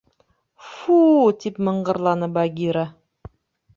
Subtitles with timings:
[0.69, 2.87] —Фу-у,— тип мыңғырланы Багира.